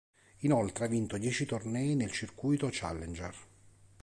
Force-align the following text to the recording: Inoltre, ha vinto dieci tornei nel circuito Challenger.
Inoltre, 0.39 0.85
ha 0.85 0.87
vinto 0.87 1.19
dieci 1.19 1.45
tornei 1.45 1.93
nel 1.95 2.09
circuito 2.09 2.69
Challenger. 2.71 3.35